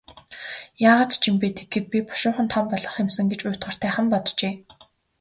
Яагаад 0.89 1.11
ч 1.21 1.23
юм 1.29 1.35
бэ, 1.41 1.47
тэгэхэд 1.57 1.85
би 1.91 1.99
бушуухан 2.07 2.47
том 2.53 2.65
болох 2.71 2.93
юм 3.01 3.09
сан 3.15 3.25
гэж 3.31 3.39
уйтгартайхан 3.43 4.05
боджээ. 4.11 4.53